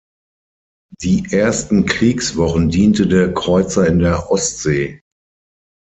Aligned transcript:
Die 1.03 1.27
ersten 1.31 1.85
Kriegswochen 1.85 2.69
diente 2.69 3.05
der 3.05 3.35
Kreuzer 3.35 3.85
in 3.85 3.99
der 3.99 4.31
Ostsee. 4.31 4.99